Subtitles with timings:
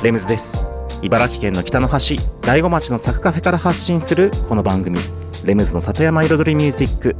[0.00, 0.64] レムズです。
[1.02, 4.96] 茨城県の北の端大子町のサクカフェから発信するこの番組
[5.44, 7.16] レムズの里山彩りミュージック。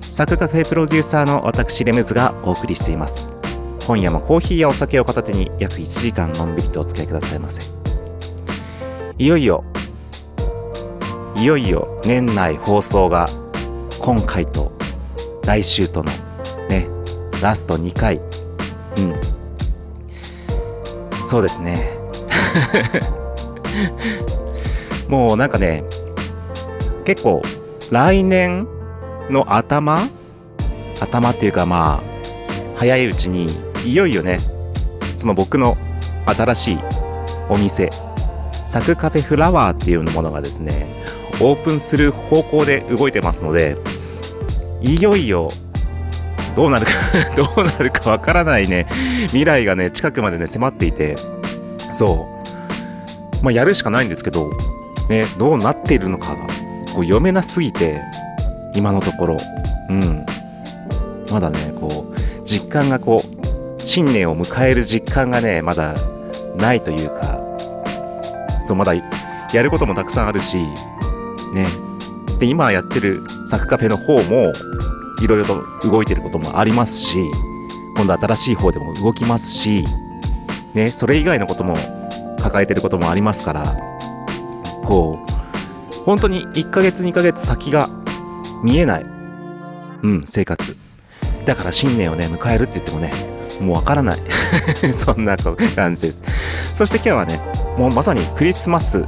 [0.00, 3.28] サクカフェプロデューサーの私レムズがお送りしています。
[3.84, 7.62] 今夜もコーヒーやお酒を片手に約1時間のんびりとお付き合いくださいませ。
[9.18, 9.64] いよいよ
[11.34, 13.26] いよいよ年内放送が
[14.00, 14.70] 今回と
[15.44, 16.12] 来週との
[16.68, 16.88] ね
[17.42, 18.20] ラスト2回。
[18.98, 19.14] うん。
[21.24, 21.93] そうですね。
[25.08, 25.84] もうなんかね
[27.04, 27.42] 結構
[27.90, 28.66] 来年
[29.30, 30.08] の頭
[31.00, 32.14] 頭っていうかまあ
[32.76, 33.48] 早いうちに
[33.84, 34.38] いよいよね
[35.16, 35.76] その僕の
[36.26, 36.78] 新しい
[37.48, 37.90] お店
[38.64, 40.86] サクカフェフラワーっていうものがですね
[41.40, 43.76] オープンする方向で動いてますので
[44.80, 45.50] いよいよ
[46.56, 46.92] どうなるか
[47.36, 48.86] どうなるかわからないね
[49.26, 51.16] 未来がね近くまでね迫っていて
[51.90, 52.33] そう。
[53.44, 54.50] まあやるしかないんですけど
[55.10, 56.46] ねどうなっているのかが
[56.94, 58.02] こう読めなすぎて
[58.74, 59.36] 今のところ。
[59.88, 60.26] うん。
[61.30, 65.94] まだねこう実感がこう新年を迎える実感がねまだ
[66.56, 67.40] ないというか
[68.64, 70.56] そうまだやることもたくさんあるし
[71.52, 71.66] ね。
[72.38, 74.52] で今やってるサクカフェの方も
[75.22, 77.18] いろいろと動いてることもありますし
[77.96, 79.84] 今度新しい方でも動きますし
[80.72, 81.76] ねそれ以外のことも
[82.44, 83.76] 抱えてることもありますから
[84.84, 87.88] こう本当に1ヶ月2ヶ月先が
[88.62, 89.06] 見えない
[90.02, 90.76] うん生活。
[91.46, 93.10] だから新年をね迎えるって言ってもね
[93.60, 94.18] もうわからない。
[94.92, 95.36] そんな
[95.74, 96.22] 感じです。
[96.74, 97.40] そして今日はね
[97.78, 99.06] もうまさにクリスマス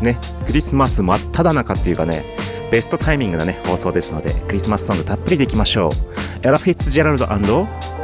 [0.00, 2.24] ねクリスマス真っ只中っていうかね
[2.70, 6.46] ベストタイミングなね放送ですのでクリスマスソングたっぷりでいきましょう。
[6.46, 7.26] エラ・フィッツジェラルド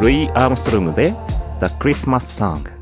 [0.01, 1.15] ルイ・アームストロングで
[1.61, 2.82] The Christmas Song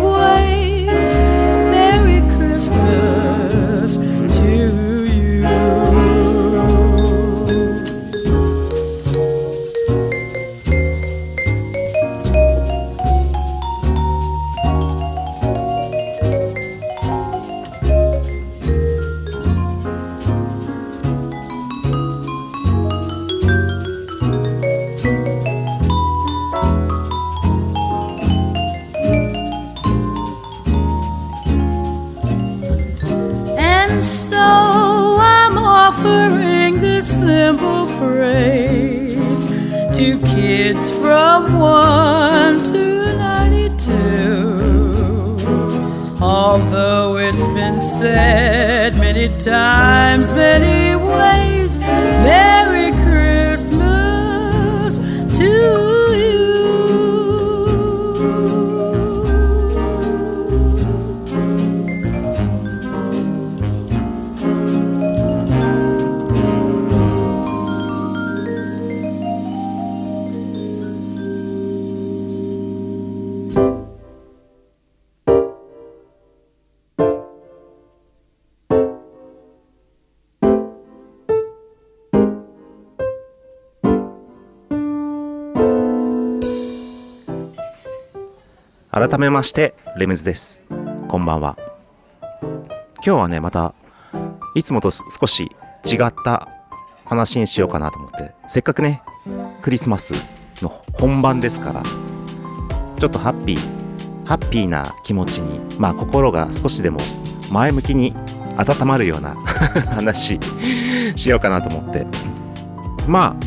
[40.01, 45.37] to kids from 1 to 92.
[46.19, 52.60] Although it's been said many times, many ways, Merry
[89.21, 90.63] めましてレムズです。
[91.07, 91.55] こんばんは。
[92.41, 93.75] 今日はねまた
[94.55, 95.43] いつもと少し
[95.85, 96.47] 違った
[97.05, 99.03] 話にしようかなと思ってせっかくね
[99.61, 100.15] クリスマス
[100.63, 103.57] の本番ですからちょっとハッピー
[104.25, 106.99] ハッピーな気持ちにまあ心が少しでも
[107.51, 108.15] 前向きに
[108.57, 109.35] 温まるような
[109.93, 110.39] 話
[111.15, 112.07] しようかなと思って。
[113.07, 113.45] まあ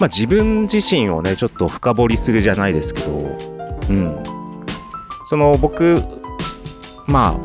[0.00, 3.38] まあ自分自身をねちょっと深掘りするじゃないですけど
[3.88, 4.39] うん。
[5.30, 6.02] その僕
[7.06, 7.38] まあ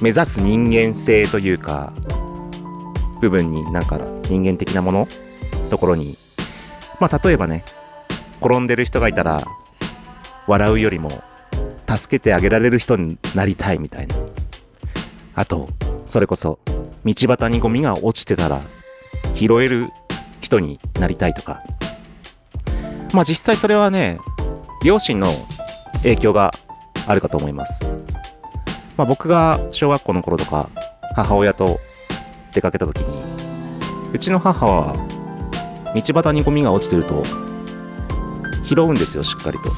[0.00, 1.92] 目指す人間性というか
[3.20, 5.08] 部分になんか人間的なもの
[5.68, 6.16] ところに
[6.98, 7.62] まあ例えばね
[8.40, 9.42] 転んでる人がいたら
[10.46, 11.10] 笑うよりも
[11.86, 14.16] 助けてあげられる人になりたいみたいな。
[15.34, 15.68] あと
[16.06, 16.58] それこそ
[17.04, 18.62] 道端にゴミが落ちてたら
[19.34, 19.90] 拾える
[20.40, 21.62] 人になりたいとか。
[23.12, 24.18] まあ実際それはね
[24.82, 25.26] 両親の
[26.02, 26.50] 影響が
[27.06, 27.84] あるかと思います。
[28.96, 30.68] まあ、僕が小学校の頃とか
[31.16, 31.80] 母親と
[32.52, 33.22] 出かけた時に
[34.12, 34.94] うちの母は
[35.94, 37.22] 道端にゴミが落ちてると
[38.64, 39.72] 拾うんですよしっかりと。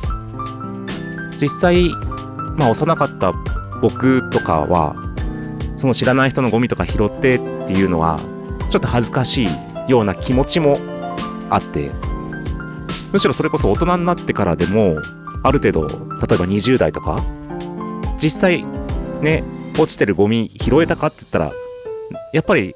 [1.40, 1.90] 実際
[2.56, 3.32] まあ幼かった
[3.80, 4.96] 僕とかは
[5.76, 8.18] その知らない人のゴミとか拾ってっていうのは
[8.70, 9.48] ちょっと恥ずかしい
[9.88, 10.76] ような気持ちも
[11.50, 11.90] あって
[13.12, 14.96] むしろそれこそ大人になってからでも
[15.44, 15.98] ある程度例え
[16.38, 17.22] ば20代とか
[18.20, 18.64] 実際
[19.22, 19.44] ね
[19.78, 21.52] 落ちてるゴミ拾えたかって言ったら
[22.32, 22.74] やっぱり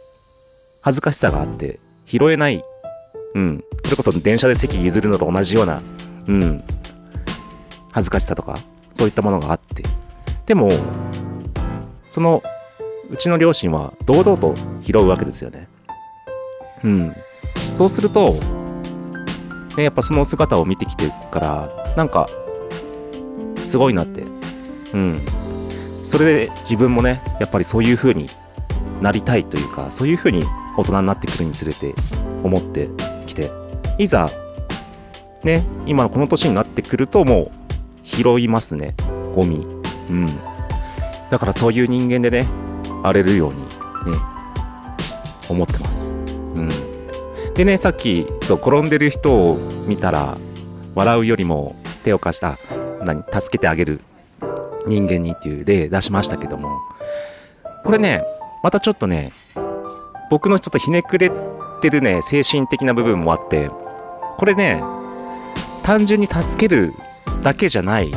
[0.80, 2.62] 恥ずかしさがあって拾えない
[3.34, 5.82] うんそれこそ電車で席譲るのと同じような
[6.26, 6.62] うん
[7.92, 8.56] 恥ずかしさとか
[8.92, 9.82] そういったものがあって。
[10.46, 10.70] でも
[12.10, 12.42] その
[13.10, 15.68] うちの両親は堂々と拾うわけですよね。
[16.82, 17.16] うん。
[17.72, 18.34] そうすると
[19.76, 22.28] ね、やっぱその姿を見てきてからなんか
[23.62, 24.24] すごいなって。
[24.94, 25.24] うん。
[26.02, 28.28] それで自分もねやっぱりそういう風に
[29.02, 30.42] なりたいというかそういう風に
[30.76, 31.94] 大人になってくるにつれて
[32.42, 32.88] 思って
[33.26, 33.50] きて。
[33.98, 34.30] いざ
[35.42, 37.50] ね今のこの年になってくるともう
[38.04, 38.94] 拾いますね。
[39.34, 39.66] ゴミ。
[40.08, 40.26] うん。
[41.30, 42.46] だからそういう人間でね
[43.02, 43.68] 荒れるようにね
[45.48, 46.14] 思ってます。
[46.54, 46.68] うん。
[47.54, 50.38] でねさっきそう転んでる人を見たら
[50.94, 52.56] 笑うよりも手を貸した
[53.04, 54.00] 何助けてあげる
[54.86, 56.78] 人間にっていう例出しましたけども。
[57.84, 58.22] これね
[58.62, 59.32] またちょっとね
[60.30, 61.30] 僕のちょっとひねくれ
[61.80, 63.70] てるね精神的な部分もあって
[64.36, 64.82] これね
[65.82, 66.92] 単純に助ける
[67.42, 68.10] だけじゃない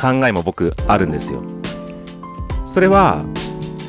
[0.00, 1.42] 考えも僕あるんですよ。
[2.64, 3.24] それは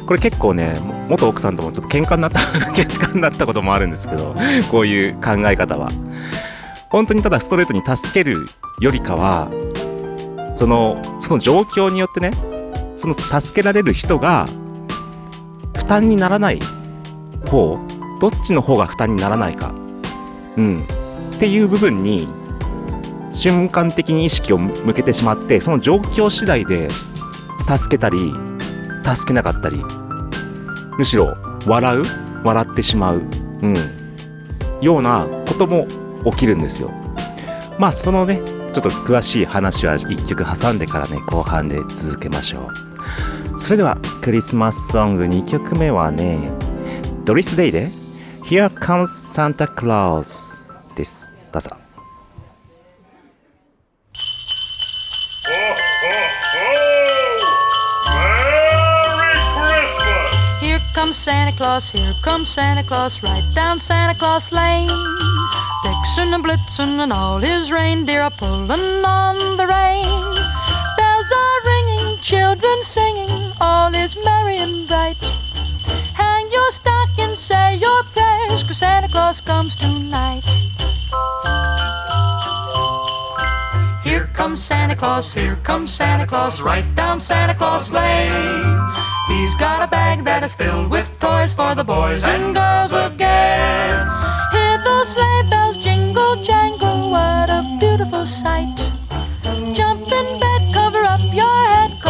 [0.05, 0.75] これ結構ね
[1.09, 2.39] 元奥さんともちょっと喧嘩になった
[2.75, 4.35] 喧嘩になったこともあるんですけど
[4.69, 5.89] こういう考え方は。
[6.89, 8.45] 本当にただストレートに助ける
[8.79, 9.49] よりかは
[10.53, 12.31] そのその状況によってね
[12.95, 14.45] その助けられる人が
[15.75, 16.59] 負担にならない
[17.49, 17.77] 方
[18.21, 19.73] どっちの方が負担にならないか。
[20.55, 20.87] うん。
[21.35, 22.27] っていう部分に
[23.33, 26.87] 瞬間的に意識を向けてしまってその状況次第で
[27.67, 28.33] 助けたり
[29.03, 29.83] 助けなかったり
[30.97, 32.03] むしろ笑う
[32.43, 33.21] 笑ってしまう、
[33.61, 33.75] うん、
[34.79, 35.87] ようなことも
[36.31, 36.91] 起きるんですよ。
[37.79, 38.39] まあそのね
[38.73, 42.71] ちょっと詳しい話は一曲挟んでからね後半で続けましょ
[43.55, 46.51] うそれではクリスマスソング2曲目はね
[47.23, 47.91] ドリス・デイで
[48.43, 50.65] Here Comes Santa Claus
[50.95, 51.69] ですどうぞ
[60.61, 64.89] Here comes Santa Claus, here comes Santa Claus, right down Santa Claus Lane.
[66.15, 70.35] Vixen and Blitzen and all his reindeer are pulling on the rein.
[70.95, 75.17] Bells are ringing, children singing, all is merry and bright.
[76.13, 78.61] Hang your stocking, say your prayers.
[78.61, 80.43] cause Santa Claus comes tonight.
[84.03, 88.61] Here comes Santa Claus, here comes Santa Claus, right down Santa Claus Lane.
[89.29, 94.07] He's got a bag that is filled with toys for the boys and girls again.
[94.51, 95.52] Hear those sleigh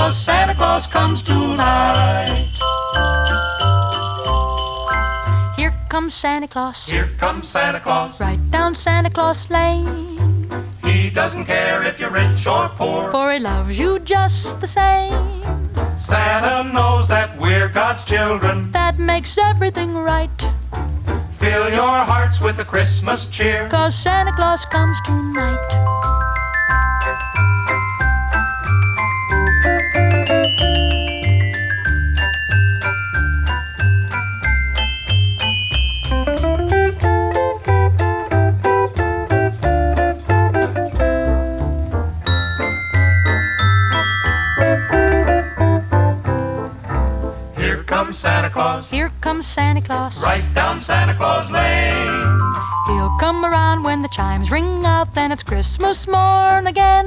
[0.04, 2.52] cause Santa Claus comes tonight.
[5.56, 8.20] Here comes Santa Claus, Here comes Santa Claus.
[8.20, 9.88] right down Santa Claus Lane.
[10.84, 13.12] He doesn't care if you're rich or poor.
[13.12, 15.14] For he loves you just the same.
[15.96, 18.72] Santa knows that we're God's children.
[18.72, 20.38] That makes everything right.
[21.40, 23.70] Fill your hearts with a Christmas cheer.
[23.70, 26.13] Cause Santa Claus comes tonight.
[48.14, 48.90] Comes Santa Claus.
[48.92, 50.24] Here comes Santa Claus.
[50.24, 52.22] Right down Santa Claus Lane.
[52.86, 57.06] He'll come around when the chimes ring out, then it's Christmas morn again.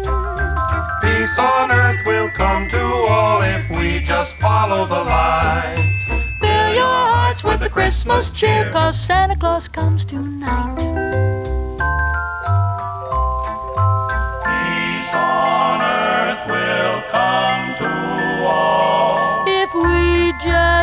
[1.02, 5.76] Peace on earth will come to all if we just follow the light.
[6.40, 10.76] Fill your hearts with the Christmas cheer, cause Santa Claus comes tonight.
[14.42, 19.35] Peace on earth will come to all.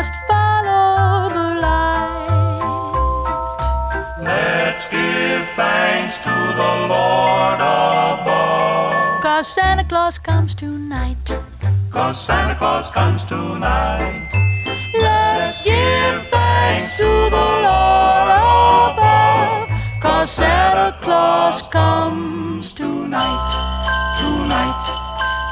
[0.04, 2.60] Just follow the light.
[4.20, 9.22] Let's give thanks to the Lord above.
[9.22, 11.16] Cause Santa Claus comes tonight.
[11.90, 14.28] Cause Santa Claus comes tonight.
[14.92, 18.28] Let's give thanks to the Lord
[18.92, 19.70] above.
[20.02, 23.52] Cause Santa Claus comes tonight.
[24.20, 24.84] Tonight.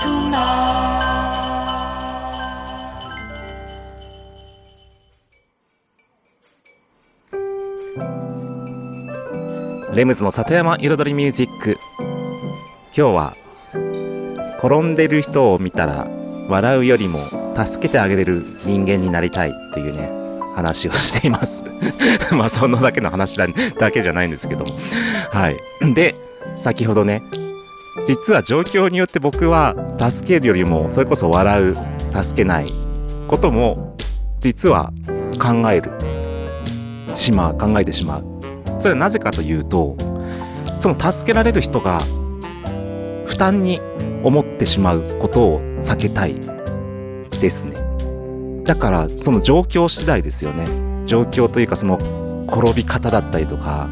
[0.03, 1.32] Tonight.
[9.95, 11.77] レムズの里山彩りミュージック。
[12.97, 13.33] 今日は
[14.59, 16.07] 転んでる人を見たら
[16.49, 20.09] 笑うよりも助けてあげれる人間になりたいというね
[20.55, 21.63] 話をしています。
[22.33, 23.47] まあそんなだけの話だ
[23.79, 24.73] だけじゃないんですけども。
[25.31, 25.59] はい。
[25.93, 26.15] で
[26.57, 27.23] 先ほどね
[28.07, 31.77] 実は状況によって僕は助けるよりもそれこそ笑う
[32.23, 32.73] 助けない
[33.29, 33.95] ことも
[34.41, 34.91] 実は
[35.39, 35.91] 考える。
[37.15, 38.32] しまう考えてしまう。
[38.83, 39.97] それはなぜかというと
[40.81, 42.01] その助けられる人が
[43.27, 43.81] 負担に
[44.25, 46.35] 思ってしまうことを避けたい
[47.41, 47.77] ですね。
[48.65, 50.67] だからその状況次第ですよね。
[51.07, 51.97] 状況というかその
[52.49, 53.89] 転び方だったりとか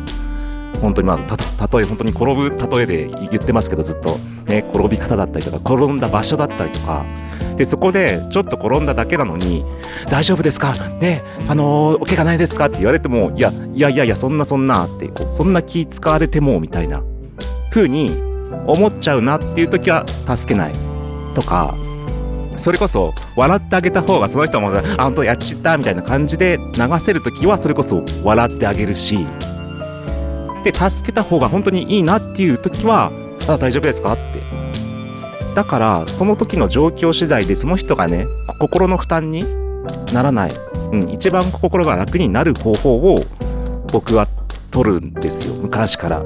[0.80, 4.18] 本当にまあたと例え本当に転ぶ例えで言ってますけどずっと。
[4.46, 7.04] ね転び方だったりとか転んだ場所だったりとか。
[7.56, 9.64] でそこでちょっと転んだだけなのに
[10.08, 10.72] 「大丈夫ですか？
[10.98, 17.02] ねあのーお怪我ないですか?」って言われても「いやいやいやいやそんなそんな」ってこうそんな気使われてもみたいな
[17.70, 18.16] 風に
[18.66, 20.72] 思っちゃうなっていう時は助けない
[21.34, 21.74] とか
[22.56, 29.26] それこそ笑ってあげた方がその人もあ本当やっちったみたいな感じで流せる時はそれこそ笑ってあげるし
[30.62, 33.12] で助けた方が本当にいいなっていう時は
[33.48, 34.40] 「あ大丈夫ですか?」って。
[35.54, 38.26] だからその時の状況次第でその人がね
[38.60, 39.44] 心の負担に
[40.12, 40.52] ならない、
[40.92, 43.24] うん、一番心が楽になる方法を
[43.90, 44.28] 僕は
[44.70, 45.54] 取るんですよ。
[45.54, 46.22] 昔から。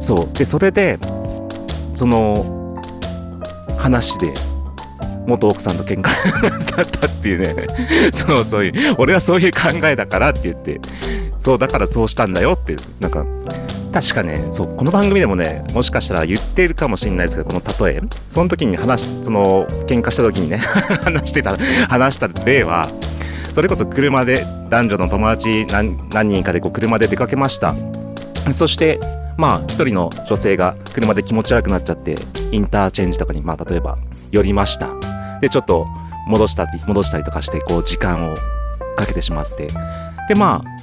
[0.00, 0.36] そう。
[0.36, 0.98] でそれで
[1.94, 2.82] その
[3.76, 4.34] 話で
[5.26, 7.66] 元奥さんと喧嘩だったっていうね。
[8.12, 10.80] そうそういう俺はそういう考えだからって言って。
[11.48, 13.24] そうだからそうしたんだよってなんか
[13.90, 20.58] 確かねそうこの番組でもねもしかしたら言ってるかもしれないですけどこの例えその時に話その喧嘩した時にね
[21.04, 21.56] 話してた
[21.88, 22.90] 話した例は
[23.54, 27.74] それこそ車で男女の友達何何人かでこう車で出かけました。
[28.50, 29.00] そして
[29.38, 32.18] まあ一人の女性が車で気持ち悪くなっちゃって
[32.52, 33.96] インターチェンジとかにまあ例えば
[34.30, 34.88] 寄りました。
[35.40, 35.86] でちょっと
[36.26, 38.36] 戻したり戻したりとかしてこう時間を
[38.96, 39.68] かけてしまって。
[40.28, 40.77] でまあ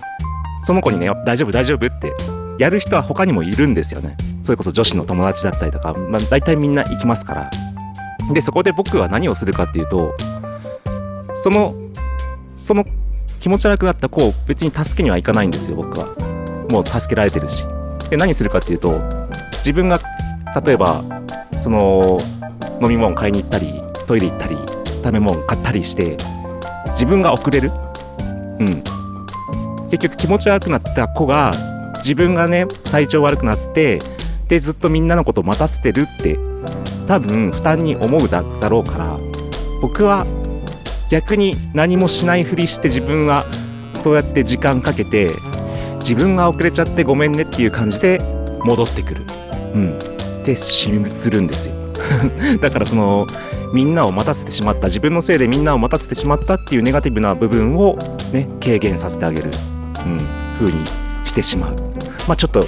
[0.61, 2.13] その子にね大丈夫大丈夫って
[2.57, 4.17] やる人は他にもいるんですよね。
[4.41, 7.49] それこそ女子の友達だったりとか、まあ、大体みんな行きますから。
[8.33, 10.15] でそこで僕は何をするかっていうと
[11.35, 11.75] その
[12.55, 12.83] その
[13.39, 16.07] 気持ち悪くなった子を別に助けには行かないんですよ僕は。
[16.69, 17.65] もう助けられてるし。
[18.09, 19.01] で何するかっていうと
[19.57, 19.99] 自分が
[20.63, 21.03] 例えば
[21.61, 22.17] その
[22.81, 24.55] 飲み物買いに行ったりトイレ行ったり
[25.03, 26.17] 食べ物買ったりして
[26.89, 27.71] 自分が遅れる。
[28.59, 28.83] うん。
[29.97, 31.53] 結局気持ち悪くなった子が
[31.97, 34.01] 自分がね体調悪くなって
[34.49, 36.37] でずっとみんなのことを待たせてるって
[37.07, 39.17] 多分負担に思うだだろうから
[39.81, 40.25] 僕は
[41.09, 43.45] 逆に何もしないふりして自分は
[43.95, 45.31] そうやって時間かけて
[45.99, 48.19] 自分が遅れちゃってごめんねっていう感じで
[48.63, 49.25] 戻ってくる。
[49.73, 49.99] うん。
[50.41, 50.89] ってす
[51.29, 51.75] るんですよ。
[52.61, 53.27] だからその
[53.73, 57.97] みんなを待たせてしまった自分のせいでみんなを待たせてしまったっていうネガティブな部分を
[58.31, 59.51] ね軽減させてあげる、
[60.05, 60.19] うん、
[60.59, 60.85] 風に
[61.25, 61.75] してしまう。
[62.27, 62.67] まあちょっと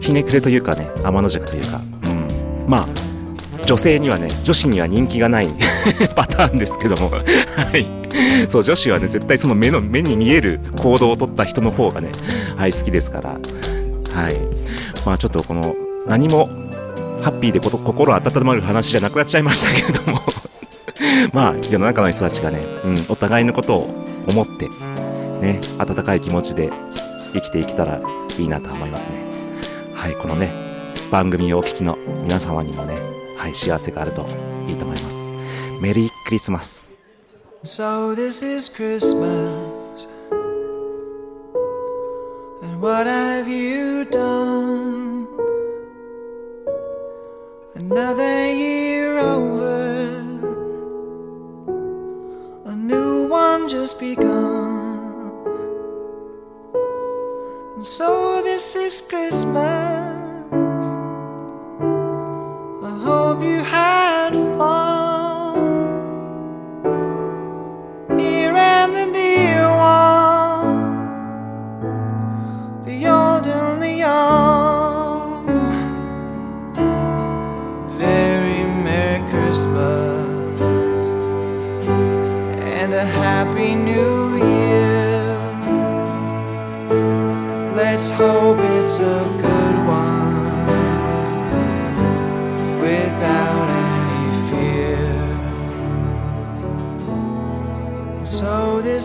[0.00, 3.12] ひねくれというかね天の弱というか、うん、まあ
[3.64, 5.48] 女性にはね女子には人気がない
[6.16, 7.10] パターンですけども。
[7.10, 7.20] は
[7.76, 7.86] い。
[8.48, 12.10] そう女子はね絶対その目の目に見える行動を取った人の方がね
[12.56, 13.30] はい好きですから。
[13.30, 13.36] は
[14.30, 14.36] い。
[15.06, 15.74] まあちょっとこの
[16.06, 16.48] 何も
[17.22, 20.22] ハッピーでこと心温まる話じゃなくなっちゃいましたけれども。
[21.32, 23.90] まあ世の中の人たちがね、うん、お互いのことを
[24.28, 24.68] 思って
[25.42, 26.70] ね温かい気持ちで
[27.34, 28.00] 生きていけたら
[28.38, 29.16] いいなと思いますね
[29.92, 30.54] はいこのね
[31.10, 32.96] 番組をお聞きの皆様にもね
[33.36, 34.26] はい幸せがあると
[34.68, 35.30] いいと思います
[35.82, 36.86] メリークリスマス
[37.64, 40.08] So this is Christmas.
[42.60, 45.28] And what have you done?
[47.76, 50.24] Another year over.
[52.66, 54.71] A new one just begun.
[57.84, 59.91] So this is Christmas.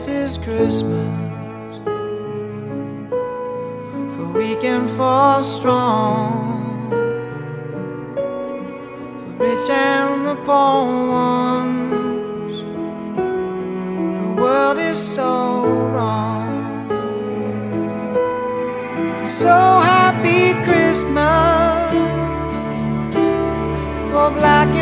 [0.07, 1.27] Is Christmas
[4.15, 6.89] for we can fall strong,
[9.17, 12.61] for rich and the poor ones.
[14.21, 16.87] The world is so wrong.
[19.25, 19.55] So
[19.93, 21.91] happy Christmas
[24.09, 24.76] for black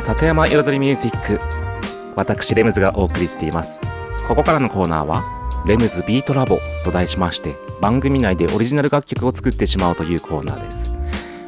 [0.00, 1.38] の里山彩りミュージック。
[2.16, 3.82] 私レムズがお送りしています。
[4.26, 5.24] ここからのコーナーは
[5.66, 10.96] レムズビートラボと題しまして番組内でオリジナル楽曲を作ってしまおうというコーナーです。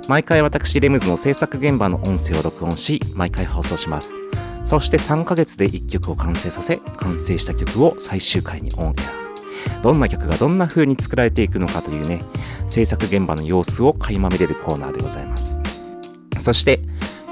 [0.07, 4.15] 毎回私レムズの制作現場の音声を録音し毎回放送します。
[4.65, 8.95] そして3ヶ月で1曲を完成させ完成した曲を最終回にオンエ
[9.79, 9.81] ア。
[9.81, 12.23] どんな曲がどんな風に作られていくのかというね
[12.67, 15.59] 制作現場の様子を垣間見れるコーナーでございます。
[16.39, 16.81] そして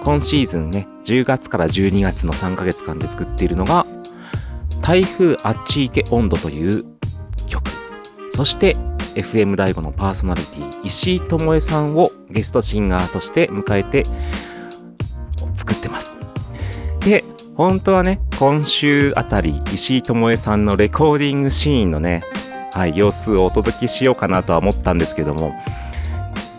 [0.02, 3.86] 今シーズンね10月から12月の3ヶ月間で作っているのが
[4.82, 6.84] 台風あっち行け温度という
[7.46, 7.70] 曲。
[8.32, 8.76] そして
[9.14, 14.04] FM 大悟のパーソナリティ石井智恵さんをゲストシンガーとして迎えて
[15.54, 16.18] 作ってます。
[17.00, 17.24] で
[17.56, 22.22] 本当はね今週あたり石井智恵さんのレコーディングシーンのね
[22.72, 25.52] はい様子をお届けしようかなとは思ったんですけども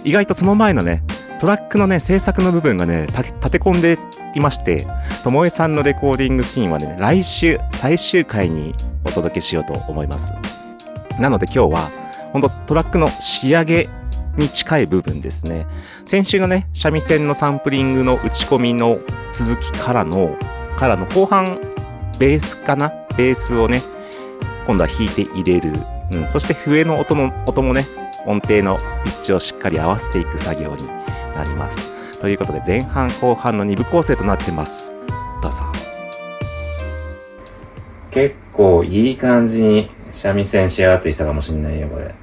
[0.03, 1.03] 意外とその前のね
[1.39, 3.97] トラックのね制作の部分がね立て込んで
[4.35, 4.87] いまして
[5.23, 8.73] 智恵さんのレコーディングシーンはね来週最終回に
[9.05, 10.31] お届けしようと思います。
[11.19, 11.91] なので今日は
[12.31, 13.89] 本当トラックの仕上げ
[14.37, 15.67] に近い部分ですね。
[16.05, 18.99] 先週のね三味線のサンプリングの打ち込みの
[19.33, 20.37] 続きからの
[20.77, 21.59] からの後半
[22.17, 22.93] ベースかな？
[23.17, 23.81] ベースをね
[24.65, 25.73] 今度は弾いて入れる、
[26.13, 27.85] うん、そして笛の音の音もね
[28.25, 30.87] 音程のピッチをしっかり合わせていく作業に
[31.35, 31.77] なります。
[32.21, 34.91] ということで前半後半の2部構成となってます。
[35.41, 35.63] どうぞ。
[38.11, 42.13] 結構いい感じに三味線仕上がってきたかもしれないよこれ。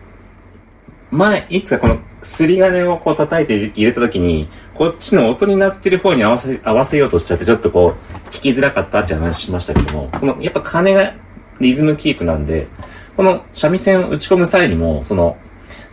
[1.10, 11.12] 前、いつかこの、すり金をこう叩いて入れた時に、こっちの音になってる方に合わせ、合わせようとしちゃって、ちょっとこう、弾きづらかったって話しましたけども、この、やっぱ金が
[11.60, 12.68] リズムキープなんで、
[13.16, 15.36] この三味線を打ち込む際にも、その、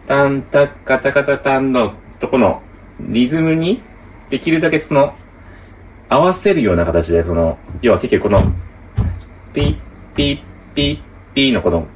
[0.05, 2.61] タンタッカタカタタンのとこの、
[2.99, 3.81] リズムに、
[4.29, 5.15] できるだけその、
[6.09, 8.43] 合わせるような形で、その、要は結局この、
[9.53, 9.77] ピッ
[10.15, 10.39] ピッ
[10.73, 10.99] ピッ
[11.33, 11.87] ピーのこの、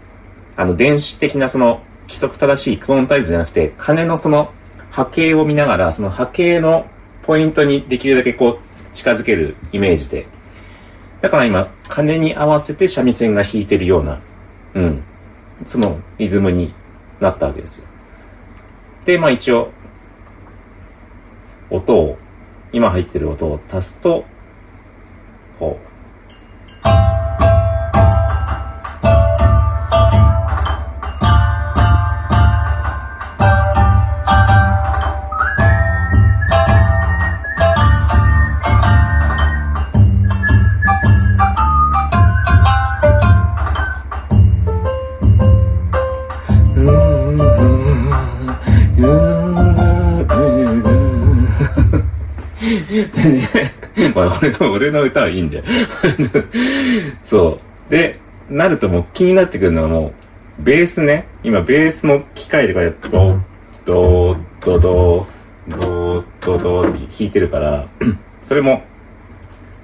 [0.56, 4.52] あの、電子的なその、規則正しいクオンタイズじゃなくて、鐘のその
[4.90, 6.88] 波形を見ながら、その波形の
[7.24, 10.28] ポイントにできるだけこう近づけるイメージで。
[11.22, 14.20] だから今、鐘に合わせて三味線が弾いてるような、
[14.74, 15.04] うん、
[15.66, 16.74] そのリズムに
[17.20, 17.86] なったわけですよ。
[19.06, 19.72] で、まあ一応、
[21.70, 22.18] 音を、
[22.72, 24.26] 今入ってる音を足すと、
[25.60, 25.89] こう、
[54.42, 55.64] 俺の、俺の歌はいいんだよ。
[57.24, 57.92] そう。
[57.92, 60.14] で、なるともう気になってくるのはも
[60.60, 61.26] う、ベースね。
[61.44, 63.40] 今、ベースの機械でこうやって、ド
[63.86, 65.28] ドドド
[65.70, 67.88] ドドドって弾いてるから、
[68.44, 68.84] それも、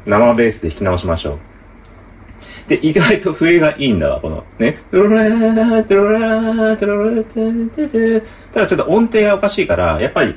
[0.05, 1.39] 生ベースで弾き直しましょう。
[2.67, 4.79] で、意外と笛がいいんだわ、この、ね。
[4.91, 7.23] ラー、トロラー、トロラ
[8.53, 10.35] ただちょっと音程がおかしいから、やっぱり、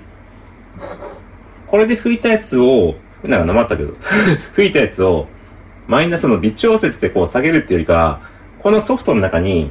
[1.66, 3.94] これで吹いたやつを、なんかなまったけど、
[4.54, 5.26] 吹いたやつを、
[5.86, 8.20] マイナスの微調節でこう下げるっていうよりか、
[8.60, 9.70] このソフトの中に、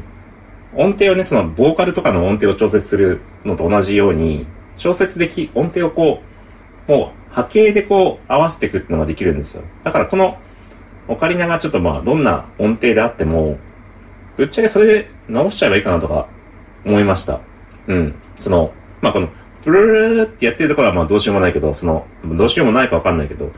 [0.76, 4.46] 音程をね、そのボーカルとかの音程を調節するのと同じように、
[4.78, 6.22] 調節でき、音程をこ
[6.88, 9.64] う、もう波形でこう合わせていくっていうのができるんですよ。
[9.84, 10.38] だからこの、
[11.08, 13.58] オカリナがちょっとまあ、どんな音程であっても、
[14.36, 16.28] ぶっちゃけそれで直しちゃえばいいかなとか
[16.86, 17.40] 思いました。
[17.88, 18.16] うん。
[18.38, 19.30] その、まあこの、
[19.71, 23.51] ルルルってやってるところはまあどうしようもないけど、その、どうしようもないかわかんないけど、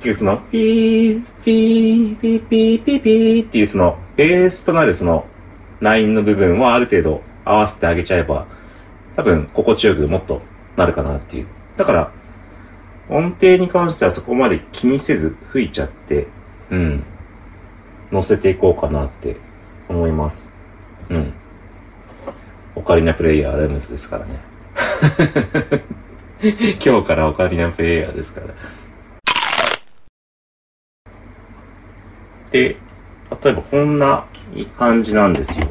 [0.00, 5.26] 結局その、ピー、ピー、ピー、ピー、ピー、ピーっていうその、ベースとなるその、
[5.80, 8.46] ラインの部分はある程度合わせてあげちゃえば、
[9.16, 10.40] 多分心地よくもっと
[10.76, 11.46] なるかなっていう。
[11.76, 12.10] だから、
[13.08, 16.26] 音程に関してはそこまで気にせず吹いちゃって、
[16.70, 17.02] うん、
[18.10, 19.36] 乗せていこうかなって
[19.88, 20.50] 思います。
[21.10, 21.32] うん。
[22.74, 24.51] オカリナプレイヤーレムズですからね。
[26.84, 28.46] 今日からオカリナプレイヤーですから。
[32.52, 32.76] で、
[33.42, 34.24] 例えばこんな
[34.78, 35.66] 感じなんですよ。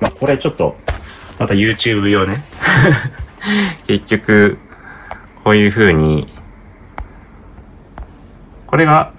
[0.00, 0.76] まあ、これちょっと、
[1.38, 2.44] また YouTube 用ね。
[3.86, 4.58] 結局、
[5.42, 6.28] こういう風に、
[8.66, 9.12] これが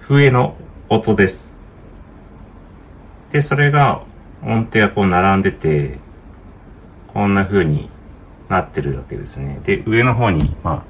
[0.00, 0.56] 笛の
[0.88, 1.52] 音です。
[3.30, 4.02] で、それが
[4.42, 5.98] 音程がこう並んでて、
[7.08, 7.91] こんな風に
[8.52, 9.60] なってるわけですね。
[9.64, 10.82] で、上の方に、まあ、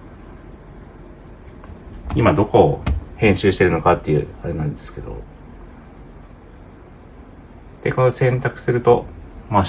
[2.17, 2.83] 今どこを
[3.17, 5.23] 編集してるのかっていうあれなんですけど。
[7.85, 9.07] で、これ選択すると、
[9.49, 9.65] まあ、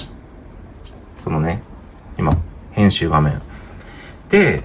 [1.20, 1.62] そのね、
[2.18, 2.36] 今、
[2.72, 3.44] 編集画面。
[4.30, 4.64] で、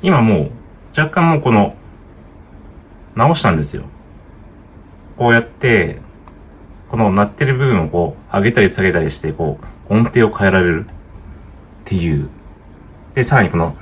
[0.00, 0.50] 今もう、
[0.98, 1.74] 若干もうこの、
[3.14, 3.84] 直したんですよ。
[5.18, 6.00] こうやって、
[6.88, 10.86] この鳴ってる部分をこう、上げたり下げたりして、こう、音程を変えられる
[11.82, 12.28] っていう。
[13.14, 13.76] で、さらにこの、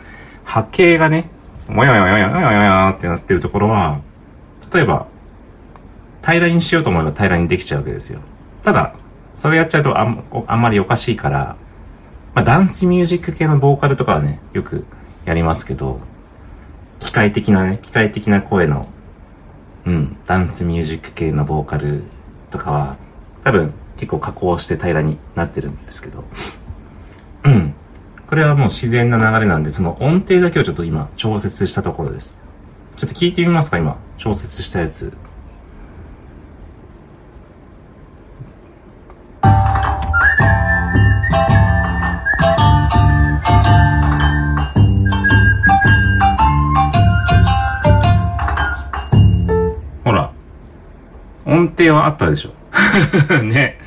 [0.45, 1.31] 波形がね、
[1.69, 4.01] もやもやもやもやもやもやってなってるところは、
[4.73, 5.07] 例えば、
[6.23, 8.21] 平らにしようと思えば平らにできちゃうわけですよ。
[8.63, 8.95] ただ、
[9.35, 11.57] それやっちゃうとあんあんまりおかしいから、
[12.35, 14.85] まあ、ダンスミュージック系のボーカルとかはね、よく
[15.25, 16.01] やりますけど、
[16.99, 18.89] 機械的なね、機械的な声の、
[19.87, 22.05] うん、ダンスミュージック系のボーカル
[22.51, 22.97] とかは、
[23.45, 26.25] 多分結構加工して平らになってるんですけど、
[28.31, 32.39] これはもう自然な流れなんで、その音程だけをちょっと今調節したところです。
[32.97, 33.99] ちょっと聞いてみますか、今。
[34.19, 35.13] 調節したやつ。
[50.05, 50.31] ほら。
[51.47, 52.53] 音程はあったでしょ。
[53.43, 53.81] ね。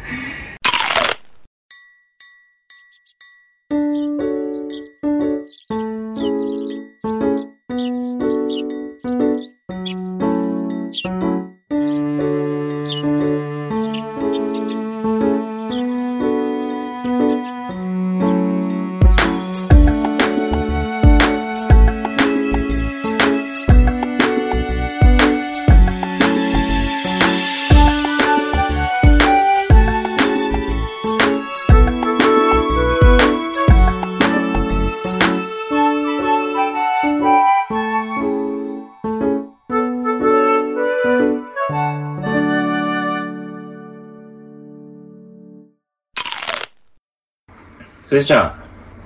[48.24, 48.56] れじゃあ、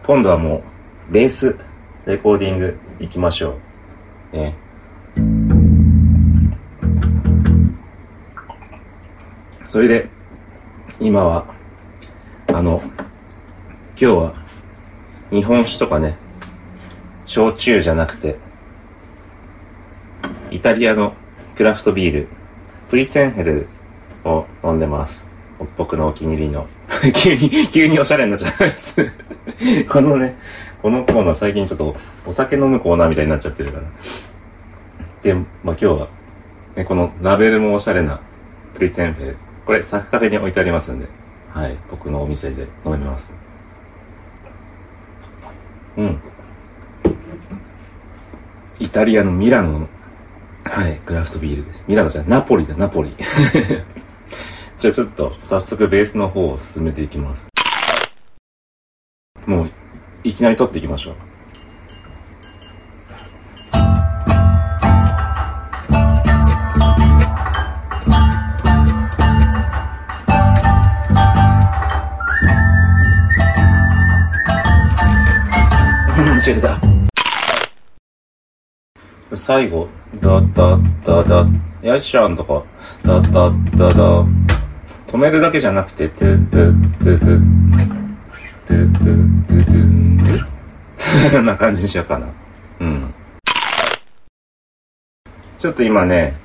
[0.06, 0.64] 今度はも
[1.10, 1.58] う、ベース、
[2.06, 3.58] レコーディング行きましょ
[4.32, 4.38] う。
[4.38, 4.56] ね。
[9.68, 10.08] それで、
[11.00, 11.46] 今は、
[12.48, 14.34] あの、今日は、
[15.32, 16.16] 日本酒とかね、
[17.26, 18.38] 焼酎じゃなくて、
[20.52, 21.14] イタリアの
[21.56, 22.28] クラフトビール、
[22.90, 23.68] プリツェンヘル
[24.24, 25.26] を飲んでます。
[25.76, 26.68] 僕のお気に入りの。
[27.14, 29.12] 急に、急におしゃれになっちゃったです。
[29.90, 30.36] このね、
[30.82, 33.84] このコーナー最近ちょっとお酒飲むコーナーみたいになっちゃってるから。
[35.24, 36.08] で、まあ今日は、
[36.76, 38.20] ね、このラベルもおしゃれな
[38.76, 39.38] プリツェンフェル。
[39.66, 41.08] これ、サッカフェに置いてありますんで、
[41.54, 43.34] はい、僕のお店で飲めます。
[45.98, 46.20] うん。
[48.80, 49.90] イタリアのミラノの、
[50.64, 51.84] はい、クラフトビールです。
[51.88, 53.16] ミラノじゃナポリだ、ナポリ。
[54.80, 57.48] じゃあちょっと早速ベースの方を進めていきます。
[59.48, 59.72] もう
[60.24, 61.16] いきなり撮っていきましょう。
[79.36, 79.88] 最後、
[80.22, 81.48] ダダダダ、
[81.82, 82.64] やっしゃんとか、
[83.06, 84.26] ダダダダ、
[85.18, 87.40] 止めるだけじゃなくて、トゥトゥトゥトゥ、
[88.68, 92.28] トゥトゥトゥトゥ、こんな感じにしようかな。
[92.82, 93.14] うん。
[95.58, 96.36] ちょっと今ね、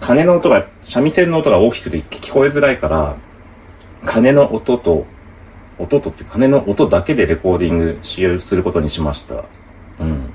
[0.00, 3.14] 鐘の音が、三味線の音が大きくて聞こえづらいから、
[4.04, 5.06] 鐘の音と、
[5.78, 9.44] 音とって鐘の音だけでレコーディングしようすることにしました。
[10.00, 10.32] うん。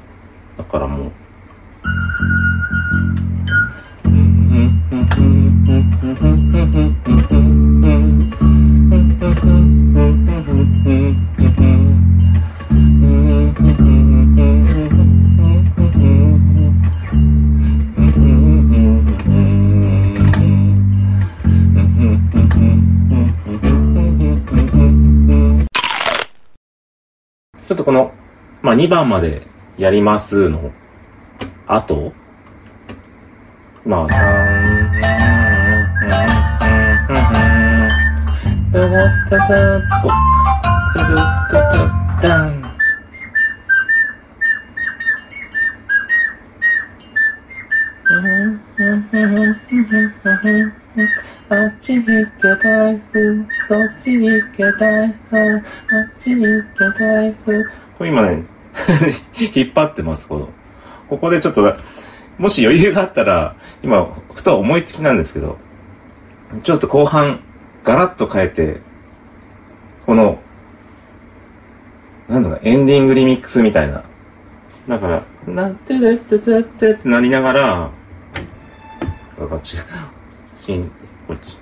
[0.57, 1.11] だからもう、
[28.75, 30.71] 2番までやりますの
[31.67, 32.13] 後、
[33.85, 34.07] まあ、
[38.71, 39.47] タラッタタ
[40.01, 40.09] コ、
[40.93, 42.65] タタタタン。
[51.47, 52.05] あっち行
[52.41, 55.61] け台風、そっち行け台風、あっ
[56.19, 57.63] ち行け台風。
[57.97, 58.43] これ今ね、
[59.39, 60.49] 引っ張ってます、この。
[61.09, 61.75] ここでちょっと、
[62.37, 65.57] もし余裕があったら、今、ふと思いつきなんですけど、
[66.63, 67.39] ちょっと後半、
[67.83, 68.77] ガラッと変えて、
[70.05, 70.39] この、
[72.27, 74.03] なんだか、エンディングリミックスみたいな。
[74.87, 77.89] だから、なってでってってってってなりながら、あ、
[79.37, 79.77] こっち、
[80.49, 80.89] しん、
[81.27, 81.57] こっち。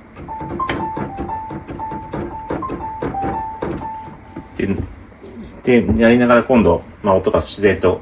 [5.63, 8.01] で、で、やりながら今度、まあ音が自然と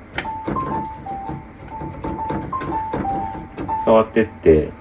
[3.83, 4.71] 変わってって、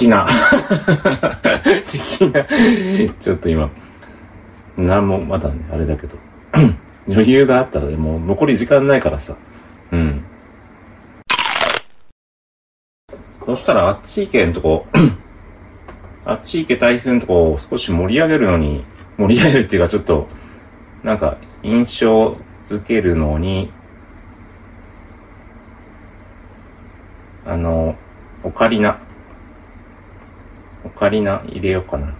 [0.00, 0.26] 的な。
[1.86, 2.46] 的な。
[3.20, 3.70] ちょっと今
[4.78, 6.16] なんもまだねあれだけど。
[7.08, 9.36] 余裕があったらねもう残り時間ないからさ。
[9.92, 10.24] うん。
[13.44, 14.86] そしたらあっち行けんとこ。
[16.24, 18.84] あっち行け台風のとこを少し盛り上げるのに
[19.18, 20.28] 盛り上げるっていうかちょっと
[21.02, 23.70] なんか印象づけるのに
[27.44, 27.96] あの
[28.44, 29.09] オカリナ。
[30.84, 32.14] オカリナ入れようかな。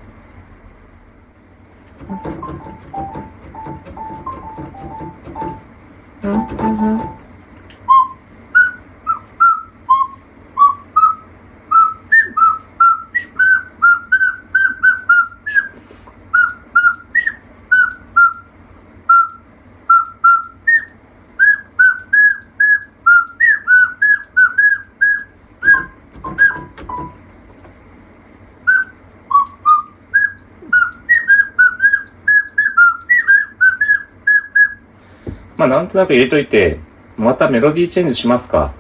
[35.60, 36.78] まあなんとなく入れといて、
[37.18, 38.72] またメロディーチェンジしますか。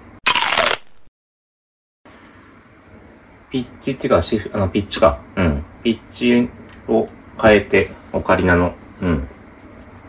[3.50, 5.20] ピッチっていうかシフ、あの、ピッチか。
[5.36, 5.62] うん。
[5.84, 6.48] ピッチ
[6.88, 7.06] を
[7.38, 9.28] 変えて、オカリナの、うん。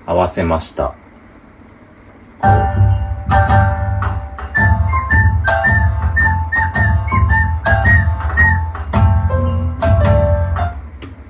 [0.05, 0.95] 合わせました。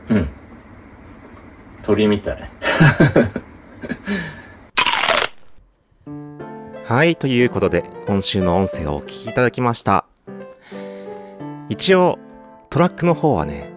[0.08, 0.30] うん。
[1.82, 2.52] 鳥みたい。
[6.92, 10.04] はい、ということで、今週の音声をお聞きいただきました。
[11.70, 12.20] 一応、
[12.70, 13.72] トラックの方はね、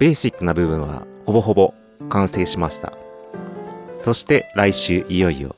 [0.00, 1.74] ベーシックな部分はほぼほぼ
[2.08, 2.92] 完成しました。
[4.00, 5.54] そして来週いよいよ、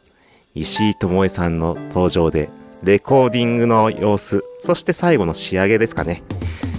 [0.54, 2.50] 石井智恵さんの登場で、
[2.82, 6.22] レコーディングの様子、そして最後の仕上げですかね、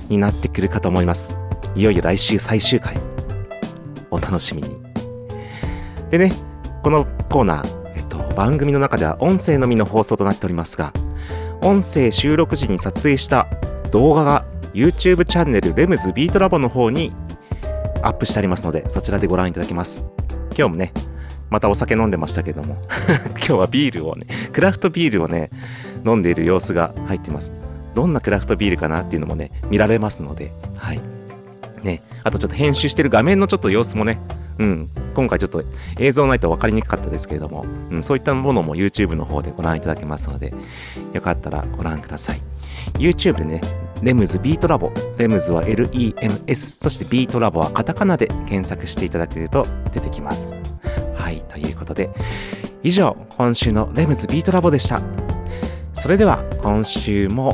[0.09, 1.39] になってくるかと思います。
[1.73, 2.97] いよいよ来週最終回、
[4.11, 4.77] お楽しみに。
[6.11, 6.33] でね、
[6.83, 7.80] このコーナー、
[8.31, 10.93] 番組の中では音声のみの放送となっておりますが、
[11.61, 13.47] 音声収録時に撮影した
[13.91, 17.13] 動画が YouTube チャンネルレムズビートラボの方に
[18.01, 20.05] アップしてありますので、そちらでご覧いただけます。
[20.57, 20.93] 今日もね、
[21.49, 22.81] またお酒飲んでましたけども、
[23.35, 25.49] 今日はビールをね、クラフトビールをね、
[26.05, 27.53] 飲んでいる様子が入ってます。
[27.93, 31.01] どんなクラフトビールかなっていうのもね、見られますので、はい。
[31.83, 34.21] ね、あとちょっと編集してる画面のちょっと様子もね、
[34.59, 35.63] うん、今回ちょっと
[35.99, 40.53] 映像ないと分かりにくかったですけれども、うん、そういったものも YouTube の方でご覧いただけますので、
[41.13, 42.41] よかったらご覧ください。
[42.95, 43.61] YouTube でね、
[44.01, 50.55] レムズビートラボ、レムズは LEMS、そしてビートラボはカタカナで検索していただけると出てきます。
[51.15, 52.09] はい、ということで、
[52.83, 55.01] 以上、今週のレムズビートラボでした。
[55.93, 57.53] それでは、今週も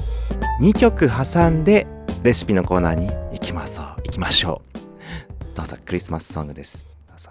[0.61, 1.85] 2曲挟んで
[2.23, 4.01] レシピのコーナーに行きましょう。
[4.05, 4.76] 行きましょう。
[5.56, 6.88] どうぞ、クリスマスソングです。
[7.08, 7.30] どうぞ。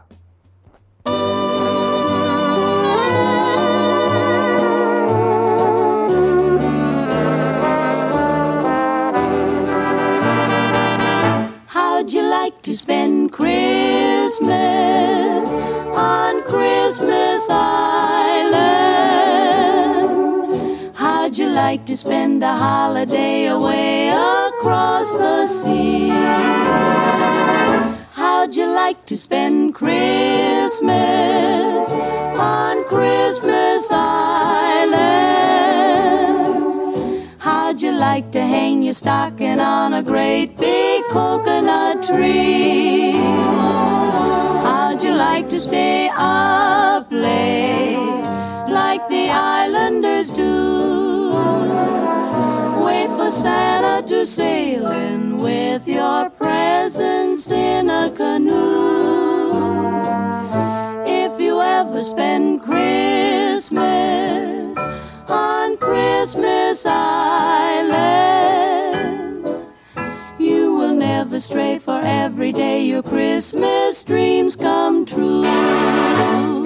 [11.68, 14.50] How'd you like to spend Christmas
[15.96, 18.62] on Christmas Island?
[20.96, 26.12] How'd you like to spend a holiday away across the sea?
[28.47, 30.87] How'd you like to spend Christmas
[32.39, 34.95] on Christmas Island?
[37.39, 43.15] How'd you like to hang your stocking on a great big coconut tree.
[44.63, 47.97] How'd you like to stay up late
[48.69, 51.06] like the islanders do?
[53.31, 58.57] Santa to sail in with your presents in a canoe.
[61.05, 63.77] If you ever spend Christmas
[65.29, 67.87] on Christmas Island,
[70.39, 76.66] you will never stray, for every day your Christmas dreams come true.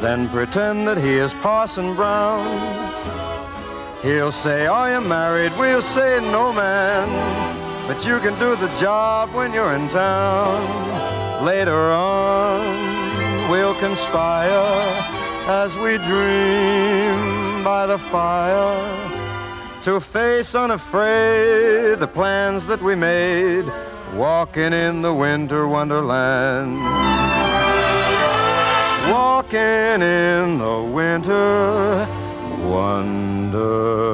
[0.00, 2.46] then pretend that he is Parson Brown.
[4.02, 5.52] He'll say, Are you married?
[5.56, 7.08] We'll say, No, man.
[7.86, 11.44] But you can do the job when you're in town.
[11.44, 15.14] Later on, we'll conspire
[15.48, 19.06] as we dream by the fire
[19.84, 23.64] to face unafraid the plans that we made
[24.14, 27.35] walking in the winter wonderland.
[29.56, 32.06] In the winter
[32.62, 34.05] wonderland.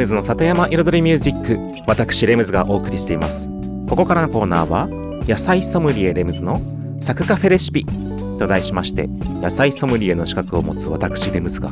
[0.00, 3.50] ムズの里山彩りミュージック私レムズがお送りしています。
[3.86, 4.88] ここからのコーナーは
[5.28, 6.58] 野菜ソムリエレムズの
[7.00, 7.84] サクカフェレシピ
[8.38, 9.08] と題しまして
[9.42, 11.68] 野菜ソムリエの資格を持つ私レムズが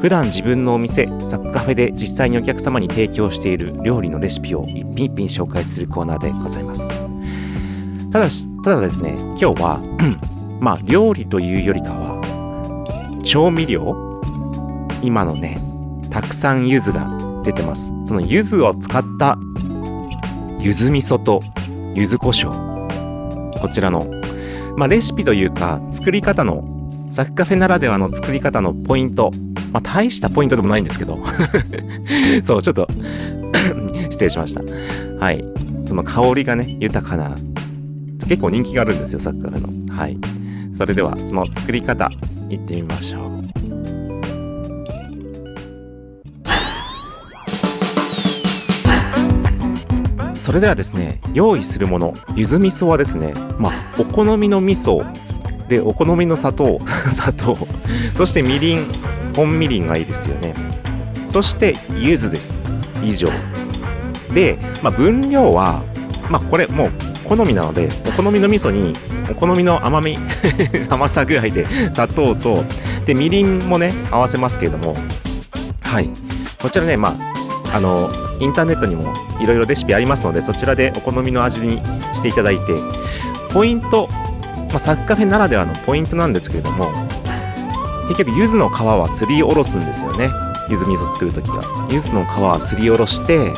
[0.00, 6.88] 普段自分のお店サクカフェで実際にお客様に提供している料理のレシピを一品一品紹介するコーナーでございます。
[8.10, 9.82] ただしただですね今日は
[10.58, 14.22] まあ料理というよりかは調味料
[15.02, 15.58] 今のね
[16.08, 17.92] たくさん柚子が出てます。
[18.04, 19.38] その柚子を使った
[20.58, 21.40] 柚子味噌と
[21.94, 22.50] 柚子胡椒。
[23.60, 24.06] こちらの、
[24.76, 26.64] まあ、レシピというか作り方の
[27.10, 29.30] サクカフェならではの作り方のポイント。
[29.72, 31.18] まあ大したポイントでもないんですけど。
[32.42, 32.88] そうちょっと
[34.10, 34.62] 失礼しました。
[35.18, 35.44] はい。
[35.86, 37.34] その香りがね豊かな
[38.28, 39.94] 結構人気があるんですよサクカフェの。
[39.94, 40.18] はい。
[40.72, 42.10] それではその作り方
[42.50, 43.37] いってみましょう。
[50.48, 55.06] それではですね用意するもの柚子味噌はですねまあお好みの味噌
[55.68, 56.80] でお好みの砂糖
[57.12, 57.54] 砂糖
[58.14, 58.86] そしてみりん
[59.36, 60.54] 本みりんがいいですよね。
[61.26, 62.54] そして柚子です。
[63.04, 63.28] 以上。
[64.32, 65.82] で、まあ、分量は
[66.30, 66.90] まあこれもう
[67.24, 68.96] 好みなのでお好みの味噌に
[69.30, 70.18] お好みの甘み
[70.88, 72.64] 甘さ具合で砂糖と
[73.04, 74.94] でみりんもね合わせますけれども。
[75.82, 76.08] はい。
[76.58, 77.14] こちらねま
[77.70, 81.78] ああのインターネットにもいろいろレシピありますのでそちらでお好みの味に
[82.14, 82.62] していただいて
[83.52, 84.08] ポイント、
[84.68, 86.90] まあ、サッカフェならではのポイントなんですけれども
[88.08, 90.30] 結局柚子の皮はすりおろすんですよね。
[90.70, 91.62] 柚子味噌作る時は。
[91.90, 93.52] 柚子の皮はすりおろして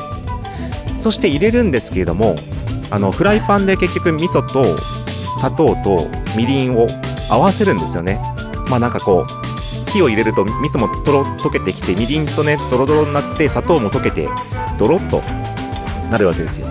[0.98, 2.34] そして入れるんですけれども
[2.90, 4.76] あのフライパンで結局味噌と
[5.38, 6.86] 砂糖とみりんを
[7.30, 8.20] 合わせるんですよね。
[8.68, 9.49] まあなんかこう
[9.90, 14.28] 火を入れると味噌もとろ溶けてきてみりんとねドロドロになって砂糖も溶けて
[14.78, 15.20] ドロッと
[16.10, 16.66] なるわけですよ。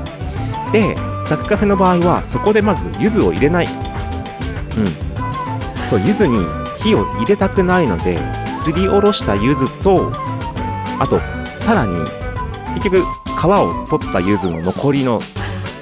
[0.71, 0.95] で
[1.25, 3.65] サクカフェの場合はそこでまず柚子を入れない。
[3.65, 5.87] うん。
[5.87, 6.45] そう柚子に
[6.77, 8.17] 火を入れたくないので
[8.47, 10.11] すりおろした柚子と
[10.99, 11.19] あと
[11.57, 11.95] さらに
[12.75, 15.21] 結局皮を取った柚子の残りの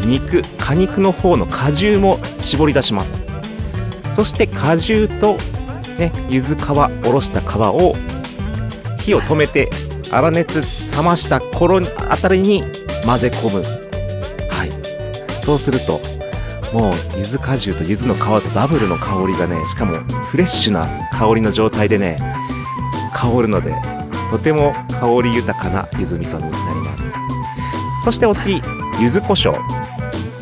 [0.01, 3.21] 肉果肉の方の果汁も絞り出します。
[4.11, 5.38] そして果汁と
[5.97, 7.95] ね柚子皮おろした皮を
[8.99, 9.69] 火を止めて
[10.11, 10.61] 粗熱
[10.95, 12.63] 冷ました頃あたりに
[13.05, 13.63] 混ぜ込む。
[14.49, 15.41] はい。
[15.41, 15.99] そうすると
[16.73, 19.95] もう柚子果汁と柚子の皮とダブルの香りがねしかも
[20.29, 22.17] フレッシュな香りの状態でね
[23.13, 23.73] 香るので
[24.29, 27.11] とても香り豊かな柚子味噌になります。
[28.03, 28.61] そしてお次
[28.99, 29.53] 柚子胡椒。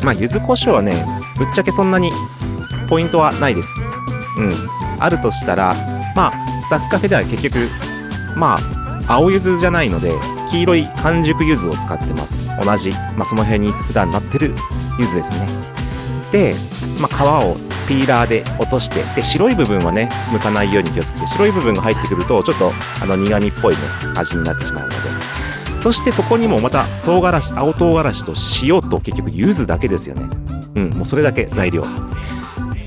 [0.03, 1.06] まあ柚子胡椒はね
[1.38, 2.12] ぶっちゃけそんなに
[2.89, 3.76] ポイントはないです。
[4.38, 4.85] うん。
[5.00, 5.76] あるとしたら
[6.16, 7.70] まあサッカフェでは結局
[8.36, 8.58] ま
[9.08, 10.14] あ青柚子じゃないので
[10.50, 12.39] 黄色い完熟柚子を使ってます。
[12.64, 14.56] 同じ、まあ、その辺に普段なってる
[15.00, 15.48] 柚子ですね。
[16.32, 16.56] で、
[17.00, 17.56] まあ、皮を
[17.88, 22.72] ピーラーで落としてで白い部分はね剥かないように気をつけて白い部分が入ってくるとちょっと
[23.02, 23.82] あの苦味っぽいね
[24.16, 24.96] 味になってしまうので。
[25.82, 28.34] そしてそこにもまた唐辛子青唐辛子と
[28.64, 30.28] 塩と結局柚子だけですよね。
[30.74, 31.84] うんもうそれだけ材料。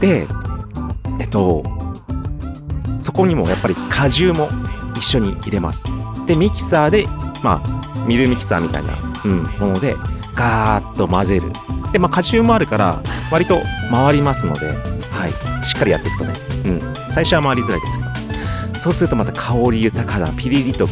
[0.01, 0.27] で
[1.21, 1.63] えっと
[3.01, 4.49] そこにもやっぱり果汁も
[4.97, 5.85] 一緒に入れます。
[6.27, 7.07] でミキサーで
[7.43, 9.95] まあミルミキサーみたいな、うん、もので
[10.35, 11.53] ガーッと混ぜる。
[11.93, 14.73] でまあ果汁もあるから割と回りますのでは
[15.61, 16.35] いしっかりやっていくとね、
[16.67, 18.09] うん、最初は回りづらいですけど。
[18.79, 20.87] そうするとまた香り豊かなピリリと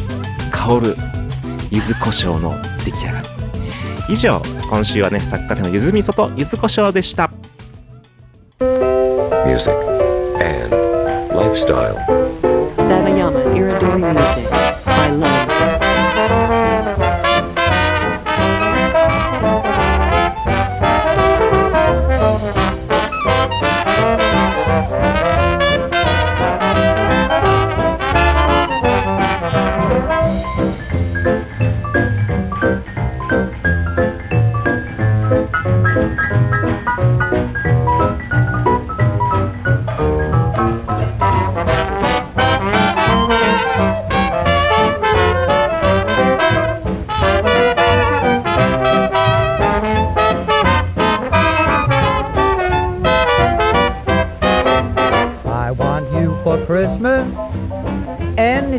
[0.51, 0.97] 香る
[1.71, 2.53] 柚子胡椒の
[2.83, 3.27] 出来上がり。
[4.09, 7.31] 以上今週はねサッカフェの柚子味噌と柚子胡椒でした。
[9.45, 9.96] Music.
[11.57, 12.26] Lifestyle.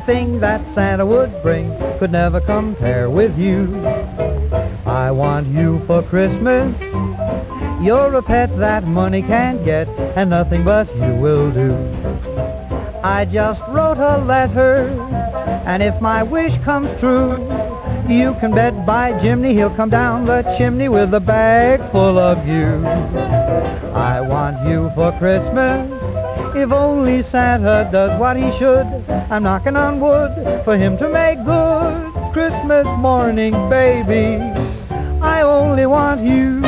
[0.08, 3.76] Anything that Santa would bring could never compare with you.
[4.86, 6.74] I want you for Christmas.
[7.82, 9.86] You're a pet that money can't get,
[10.16, 11.76] and nothing but you will do.
[13.04, 14.88] I just wrote a letter,
[15.66, 17.32] and if my wish comes true,
[18.08, 22.48] you can bet by Jimmy he'll come down the chimney with a bag full of
[22.48, 22.82] you.
[23.92, 25.97] I want you for Christmas.
[26.58, 28.84] If only Santa does what he should,
[29.30, 32.12] I'm knocking on wood for him to make good.
[32.32, 34.42] Christmas morning, baby,
[35.22, 36.67] I only want you.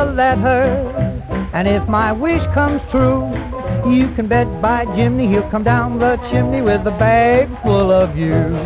[0.00, 0.64] a letter.
[1.52, 3.28] And if my wish comes true,
[3.86, 8.16] you can bet by Jimmy he'll come down the chimney with a bag full of
[8.16, 8.56] you.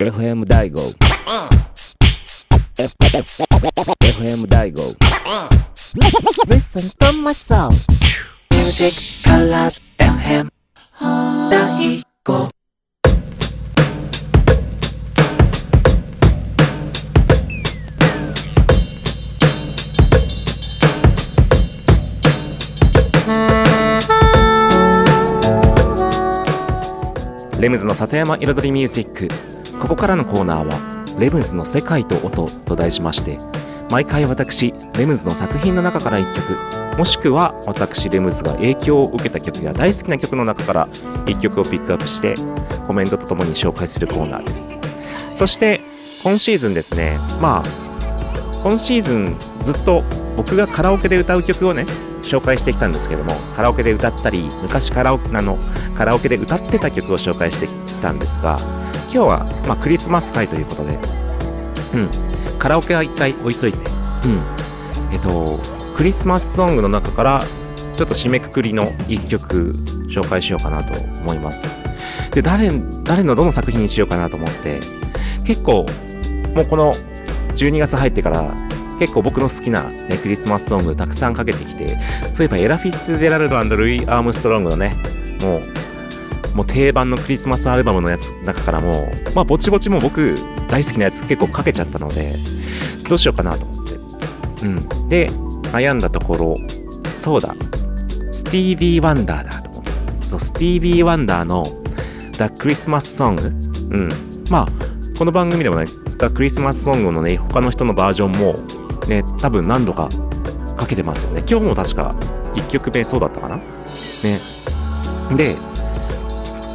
[0.00, 1.03] FM Daigo.
[7.34, 7.96] Listen to my song
[8.52, 10.48] Music Colors FM
[11.50, 12.50] 大悟
[27.58, 29.28] レムズの里山彩りミュージック。
[29.80, 30.78] ここからのコーナーは
[31.18, 33.40] 「レムズの世界と音」と題しまして
[33.90, 40.88] 毎回私レムズの作品の中から1曲もしくは私レムズが影響を受けた曲や大好きな曲の中から
[41.26, 42.36] 1曲をピックアップして
[42.86, 44.72] コメントとともに紹介するコーナーです。
[45.34, 45.80] そして
[46.22, 47.18] 今シーズンですね。
[47.40, 47.84] まあ
[48.62, 50.04] 今シーズンずっと
[50.36, 51.84] 僕がカラオケで歌う曲をね
[52.22, 55.58] 紹介してきたんですけどもカラオケで歌ったり昔カラオケあの
[55.96, 58.58] カラオケで歌ってた曲を紹介してきたんですが
[59.02, 60.98] 今日は、まあ、クリスマス会ということで、
[61.92, 64.42] うん、カラオケは一回置いといて、うん、
[65.12, 67.44] えっとクリスマスソングの中から
[67.96, 69.72] ちょっと締めくくりの一曲
[70.08, 71.68] 紹介しようかなと思います。
[72.32, 72.70] で誰
[73.04, 74.80] 誰のどの作品にしようかなと思って
[75.44, 75.86] 結構
[76.54, 76.94] もうこの
[77.54, 78.52] 12月入ってから
[78.98, 81.96] 結構僕の好きな、ね、クリスマスソングたくさんかけてきて
[82.32, 84.96] そういえばエラ・フィッツジェラルドルイ・アームストロングのね
[85.40, 90.34] もうもう定番のクリスマスアルバムのやつ中からもまあぼちぼちも僕
[90.68, 92.32] 大好きなやつ結構かけちゃったので
[93.08, 93.94] どうしようかなと思って。
[94.66, 95.08] うん。
[95.08, 95.30] で
[95.74, 96.56] 悩んだところ
[97.14, 97.54] そうだ。
[98.30, 99.90] スティービー・ワンダーだと思って
[100.26, 101.64] そうスティービー・ワンダーの
[102.32, 103.40] The Christmas Song
[103.90, 104.08] うん。
[104.50, 104.68] まあ
[105.18, 108.54] この番組でもね The Christmas Song のね他の人のバージョンも
[109.08, 110.08] ね多分何度か
[110.76, 111.42] かけてますよね。
[111.48, 112.14] 今日も確か
[112.54, 113.56] 1曲目そうだったかな。
[113.56, 113.62] ね。
[115.36, 115.56] で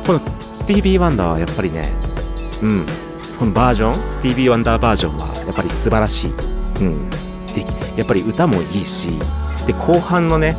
[0.06, 0.22] この
[0.54, 1.90] スティービー・ワンダーはやっぱりね
[2.62, 2.86] うん。
[3.38, 6.32] このバージョンスティービー・ワンダーバージョンはやっぱり素晴らしい。
[6.82, 7.29] うん。
[8.00, 9.10] やっぱり歌もいいし
[9.68, 10.56] で後半のね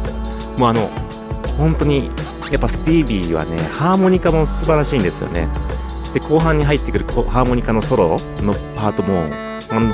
[0.59, 0.88] もうあの
[1.57, 2.11] 本当に
[2.51, 5.49] やっぱスティービーはねハーモニカも素晴らしいんですよね。
[6.12, 9.28] で後半に入ってくるハーモニカのソロのパートも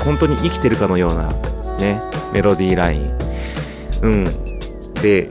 [0.03, 1.31] 本当に生きてるかのような
[1.77, 2.01] ね
[2.33, 3.17] メロディーライン。
[4.01, 4.25] うん。
[5.01, 5.29] で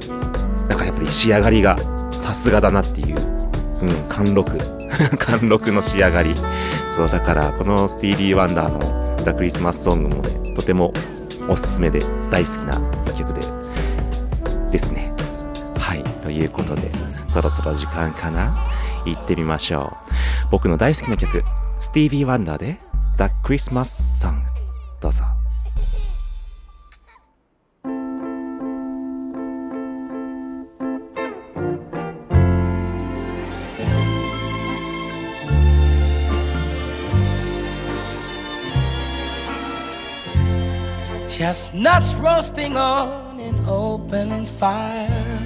[0.69, 1.77] なんかやっぱり仕上がりが
[2.13, 3.17] さすがだなっていう、
[3.83, 4.57] うん、貫禄。
[5.19, 6.35] 貫禄の仕上がり。
[6.89, 10.95] そうだからこのスティービー・ワンダーの「ザ・クリスマスソング」もねとても
[11.49, 13.41] おすすめで大好きな一曲で
[14.71, 15.13] ですね。
[15.79, 16.03] はい。
[16.23, 18.57] ということでそろそろ時間かな。
[19.05, 20.51] 行ってみましょう。
[20.51, 21.45] 僕の大好きな曲
[21.81, 22.79] スティービー・ワンダーで
[23.19, 24.43] 「The Christmas Song」
[25.01, 25.36] どうぞ
[41.47, 45.39] Chestnuts roasting on an open fire.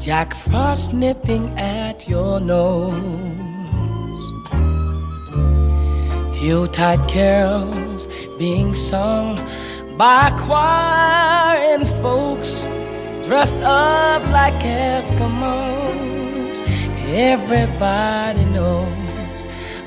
[0.00, 2.94] Jack Frost nipping at your nose.
[6.40, 8.08] Yuletide carols
[8.38, 9.36] being sung
[9.98, 12.62] by choir and folks
[13.26, 16.62] dressed up like Eskimos.
[17.12, 18.97] Everybody knows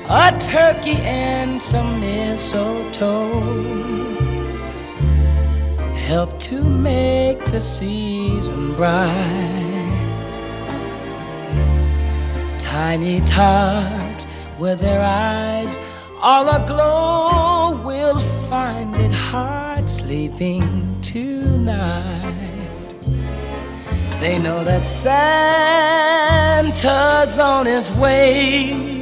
[0.08, 3.30] a turkey and some mistletoe
[6.12, 9.08] help to make the season bright.
[12.58, 14.26] Tiny tots
[14.58, 15.78] with their eyes
[16.20, 20.62] all aglow will find it hard sleeping
[21.02, 22.20] tonight.
[24.20, 25.08] They know that Santa's
[27.38, 29.01] on his way.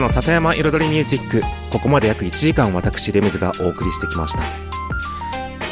[0.00, 1.42] の里山彩りミュージック。
[1.70, 4.42] ここまで約1時間私レムズがお送りしてきました。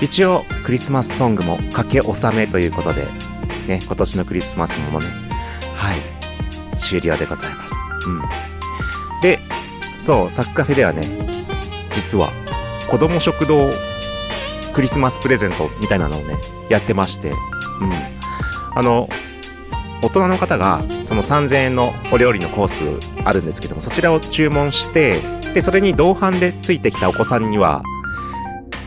[0.02, 3.06] 一応クリスマスソングも掛け納めということで
[3.66, 5.06] ね今年のクリスマスもね
[5.74, 7.74] はい終了でございます。
[8.06, 8.22] うん。
[9.22, 9.38] で
[9.98, 11.08] そうサッカフェではね
[11.94, 12.30] 実は
[12.88, 13.70] 子供食堂
[14.72, 16.36] クリスマスプレゼントみたいなのをね
[16.68, 17.30] やってまして。
[17.30, 17.36] うん。
[18.74, 19.08] あの
[20.02, 22.84] 大人の方がその3000円のお料理のコース
[23.24, 25.22] あるんですけどもそちらを注文して
[25.54, 27.82] でそれに同伴でついてきたお子さんには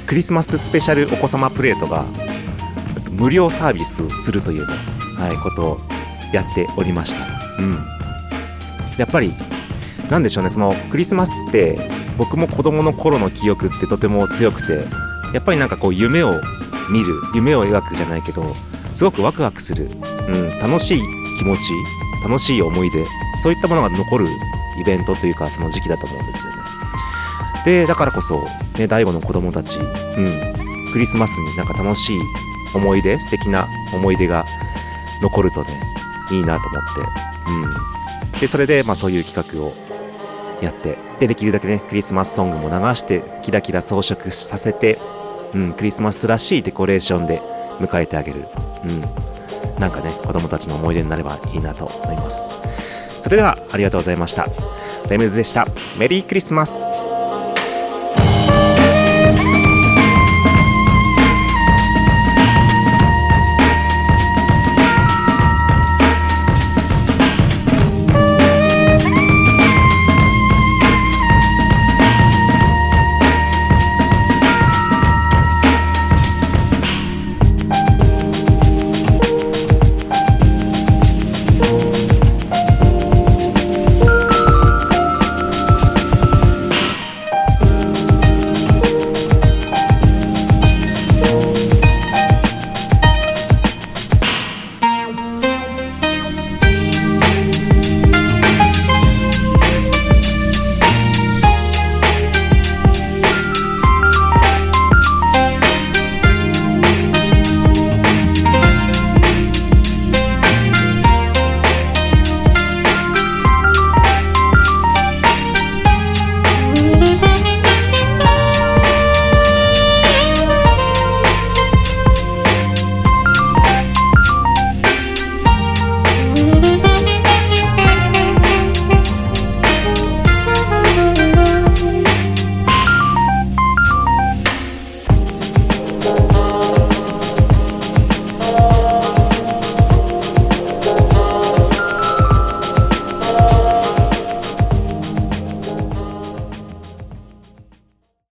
[0.05, 2.05] クリスマススペシャルお子様プレートが
[3.09, 4.67] 無料サービスするという、
[5.17, 5.77] はい、ことを
[6.31, 7.25] やっておりました。
[7.57, 7.73] うん。
[8.99, 9.33] やっぱり
[10.11, 14.85] なんでしょうねそのクリスマスって僕も子供の頃の記憶ってとても強くて
[15.33, 16.39] やっぱりなんかこう夢を
[16.91, 18.53] 見る夢を描くじゃないけど
[18.93, 19.89] すごくワクワクする、
[20.27, 21.01] うん、楽しい
[21.39, 21.61] 気持ち
[22.23, 23.05] 楽しい思い出
[23.39, 24.27] そういったものが残る
[24.79, 26.57] イベントというかその時期だと思うんですよね。
[27.65, 28.43] でだからこそ、
[28.77, 32.19] ね、大悟の子供たち、うん、クリスマスになんか楽しい
[32.73, 34.45] 思い出素敵な思い出が
[35.21, 35.69] 残るとね
[36.31, 39.73] いいなと思って、うん、でそれでまあそういう企画を
[40.61, 44.97] やってでできるだけねクリスマスソングも流してキラキラ装飾させて、
[45.53, 47.41] うん、クリスマスらしいデコレーションで
[47.79, 48.47] 迎えてあげる、
[48.85, 49.30] うん、
[49.81, 52.51] なんかね子供たちの思い出になればいいなと思います。
[53.19, 54.47] それではありがとうございました。
[55.09, 55.67] レムズでした。
[55.97, 57.00] メリークリスマス。